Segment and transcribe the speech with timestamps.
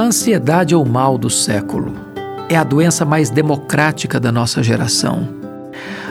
[0.00, 1.92] A ansiedade é o mal do século.
[2.48, 5.28] É a doença mais democrática da nossa geração.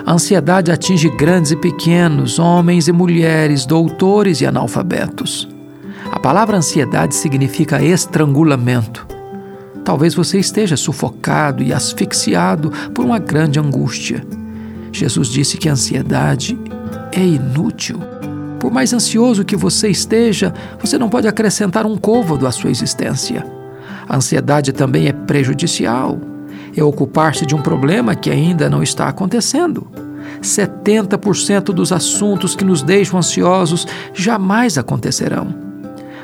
[0.05, 5.49] A ansiedade atinge grandes e pequenos, homens e mulheres, doutores e analfabetos.
[6.11, 9.07] A palavra ansiedade significa estrangulamento.
[9.83, 14.23] Talvez você esteja sufocado e asfixiado por uma grande angústia.
[14.91, 16.55] Jesus disse que a ansiedade
[17.11, 17.99] é inútil.
[18.59, 23.57] Por mais ansioso que você esteja, você não pode acrescentar um côvado à sua existência.
[24.09, 26.19] A ansiedade também é prejudicial.
[26.75, 29.87] É ocupar-se de um problema que ainda não está acontecendo.
[30.41, 35.53] 70% dos assuntos que nos deixam ansiosos jamais acontecerão.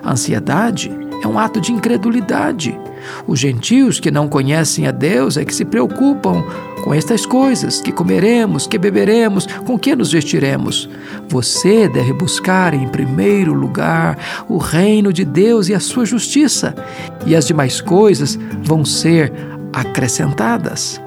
[0.04, 0.92] A ansiedade
[1.26, 2.80] é um ato de incredulidade.
[3.28, 6.44] Os gentios que não conhecem a Deus é que se preocupam
[6.84, 10.88] com estas coisas: que comeremos, que beberemos, com que nos vestiremos.
[11.28, 16.76] Você deve buscar em primeiro lugar o reino de Deus e a sua justiça,
[17.26, 19.34] e as demais coisas vão ser
[19.74, 21.05] acrescentadas.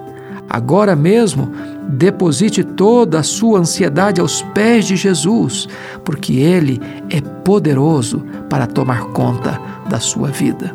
[0.48, 1.52] Agora mesmo,
[1.88, 5.68] deposite toda a sua ansiedade aos pés de Jesus,
[6.04, 10.74] porque Ele é poderoso para tomar conta da sua vida.